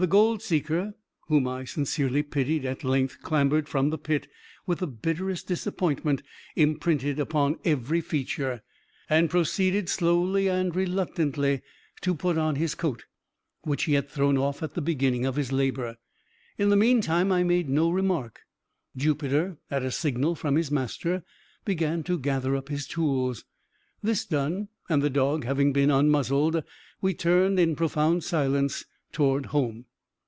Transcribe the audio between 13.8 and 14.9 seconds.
he had thrown off at the